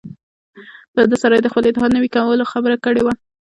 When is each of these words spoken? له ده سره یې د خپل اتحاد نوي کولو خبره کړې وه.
له 0.95 1.03
ده 1.09 1.15
سره 1.21 1.33
یې 1.35 1.41
د 1.43 1.47
خپل 1.51 1.63
اتحاد 1.67 1.91
نوي 1.97 2.09
کولو 2.15 2.49
خبره 2.53 2.75
کړې 2.85 3.01
وه. 3.03 3.13